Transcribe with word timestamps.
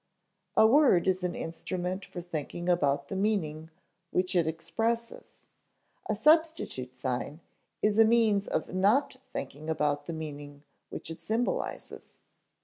A 0.57 0.65
word 0.65 1.07
is 1.07 1.23
an 1.23 1.35
instrument 1.35 2.05
for 2.07 2.21
thinking 2.21 2.67
about 2.67 3.07
the 3.07 3.15
meaning 3.15 3.69
which 4.09 4.35
it 4.35 4.47
expresses; 4.47 5.45
a 6.09 6.15
substitute 6.15 6.95
sign 6.95 7.39
is 7.83 7.99
a 7.99 8.03
means 8.05 8.47
of 8.47 8.73
not 8.73 9.17
thinking 9.31 9.69
about 9.69 10.05
the 10.07 10.13
meaning 10.13 10.63
which 10.89 11.11
it 11.11 11.21
symbolizes." 11.21 12.17